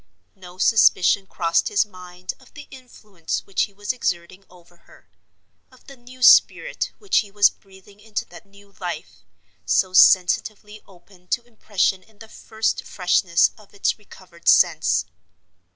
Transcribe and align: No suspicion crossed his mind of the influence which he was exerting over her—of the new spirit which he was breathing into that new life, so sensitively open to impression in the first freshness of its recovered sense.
No 0.33 0.57
suspicion 0.57 1.27
crossed 1.27 1.67
his 1.67 1.85
mind 1.85 2.33
of 2.39 2.55
the 2.55 2.65
influence 2.71 3.45
which 3.45 3.65
he 3.65 3.71
was 3.71 3.93
exerting 3.93 4.43
over 4.49 4.77
her—of 4.87 5.85
the 5.85 5.95
new 5.95 6.23
spirit 6.23 6.91
which 6.97 7.19
he 7.19 7.29
was 7.29 7.51
breathing 7.51 7.99
into 7.99 8.25
that 8.25 8.47
new 8.47 8.73
life, 8.79 9.23
so 9.63 9.93
sensitively 9.93 10.81
open 10.87 11.27
to 11.27 11.43
impression 11.43 12.01
in 12.01 12.17
the 12.17 12.27
first 12.27 12.83
freshness 12.83 13.51
of 13.59 13.75
its 13.75 13.99
recovered 13.99 14.47
sense. 14.47 15.05